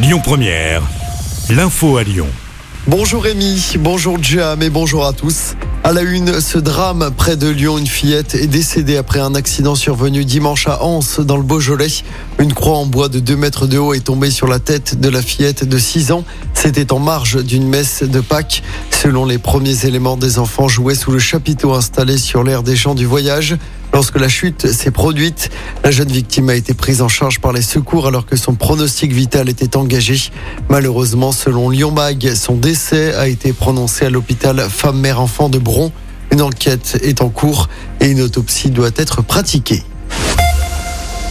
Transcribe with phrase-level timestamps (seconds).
[0.00, 0.82] Lyon Première,
[1.50, 2.28] l'info à Lyon.
[2.86, 5.56] Bonjour Rémi, bonjour Jam et bonjour à tous.
[5.82, 9.74] À la une, ce drame près de Lyon, une fillette est décédée après un accident
[9.74, 11.88] survenu dimanche à Anse dans le Beaujolais.
[12.38, 15.08] Une croix en bois de 2 mètres de haut est tombée sur la tête de
[15.08, 16.24] la fillette de 6 ans.
[16.54, 18.62] C'était en marge d'une messe de Pâques.
[18.90, 22.94] Selon les premiers éléments, des enfants jouaient sous le chapiteau installé sur l'air des champs
[22.94, 23.56] du voyage.
[23.98, 25.50] Lorsque la chute s'est produite,
[25.82, 29.10] la jeune victime a été prise en charge par les secours alors que son pronostic
[29.10, 30.30] vital était engagé.
[30.68, 35.90] Malheureusement, selon Lyon Mag, son décès a été prononcé à l'hôpital femme-mère-enfant de Bron.
[36.30, 37.68] Une enquête est en cours
[37.98, 39.82] et une autopsie doit être pratiquée.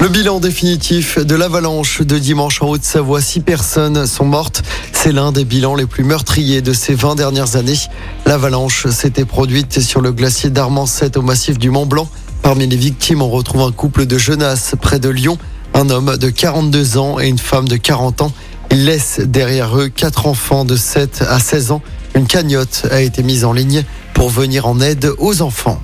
[0.00, 4.62] Le bilan définitif de l'avalanche de dimanche en Haute-Savoie, six personnes sont mortes.
[4.92, 7.78] C'est l'un des bilans les plus meurtriers de ces 20 dernières années.
[8.24, 12.08] L'avalanche s'était produite sur le glacier d'Armancette au massif du Mont Blanc.
[12.44, 15.38] Parmi les victimes, on retrouve un couple de jeunesses près de Lyon,
[15.72, 18.32] un homme de 42 ans et une femme de 40 ans.
[18.70, 21.80] Ils laissent derrière eux quatre enfants de 7 à 16 ans.
[22.14, 25.80] Une cagnotte a été mise en ligne pour venir en aide aux enfants.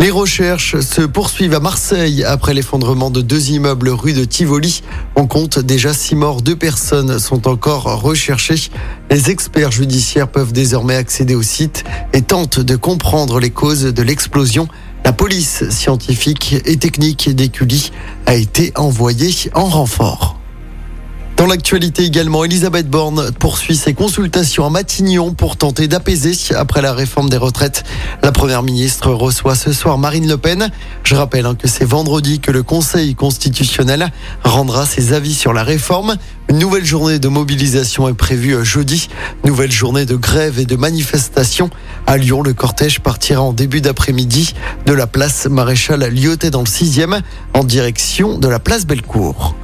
[0.00, 4.82] Les recherches se poursuivent à Marseille après l'effondrement de deux immeubles rue de Tivoli.
[5.14, 8.70] On compte déjà six morts, deux personnes sont encore recherchées.
[9.08, 14.02] Les experts judiciaires peuvent désormais accéder au site et tentent de comprendre les causes de
[14.02, 14.68] l'explosion.
[15.06, 17.92] La police scientifique et technique d'Écully
[18.26, 20.35] a été envoyée en renfort.
[21.36, 26.94] Dans l'actualité également, Elisabeth Borne poursuit ses consultations à Matignon pour tenter d'apaiser après la
[26.94, 27.84] réforme des retraites.
[28.22, 30.70] La première ministre reçoit ce soir Marine Le Pen.
[31.04, 34.10] Je rappelle hein, que c'est vendredi que le Conseil constitutionnel
[34.44, 36.16] rendra ses avis sur la réforme.
[36.48, 39.10] Une nouvelle journée de mobilisation est prévue jeudi.
[39.44, 41.68] Nouvelle journée de grève et de manifestation.
[42.06, 44.54] À Lyon, le cortège partira en début d'après-midi
[44.86, 47.20] de la place Maréchal Lyotet dans le 6e
[47.52, 49.54] en direction de la place Bellecour.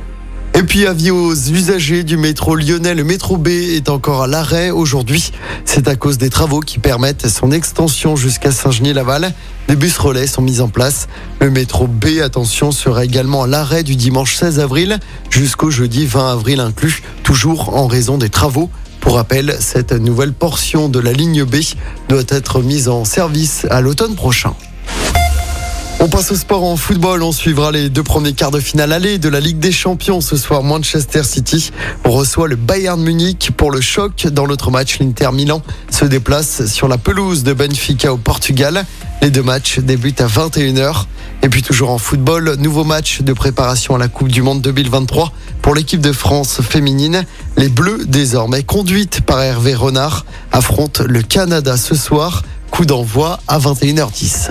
[0.54, 4.70] Et puis avis aux usagers du métro lyonnais, le métro B est encore à l'arrêt
[4.70, 5.32] aujourd'hui.
[5.64, 9.32] C'est à cause des travaux qui permettent son extension jusqu'à Saint-Genis-Laval.
[9.68, 11.08] Des bus relais sont mis en place.
[11.40, 14.98] Le métro B, attention, sera également à l'arrêt du dimanche 16 avril
[15.30, 18.68] jusqu'au jeudi 20 avril inclus, toujours en raison des travaux.
[19.00, 21.56] Pour rappel, cette nouvelle portion de la ligne B
[22.10, 24.54] doit être mise en service à l'automne prochain.
[26.04, 27.22] On passe au sport en football.
[27.22, 30.20] On suivra les deux premiers quarts de finale aller de la Ligue des Champions.
[30.20, 31.70] Ce soir, Manchester City
[32.02, 34.26] reçoit le Bayern Munich pour le choc.
[34.26, 38.84] Dans l'autre match, l'Inter Milan se déplace sur la pelouse de Benfica au Portugal.
[39.22, 41.04] Les deux matchs débutent à 21h.
[41.44, 45.30] Et puis toujours en football, nouveau match de préparation à la Coupe du Monde 2023
[45.62, 47.24] pour l'équipe de France féminine.
[47.56, 52.42] Les Bleus, désormais conduites par Hervé Renard, affrontent le Canada ce soir.
[52.72, 54.50] Coup d'envoi à 21h10.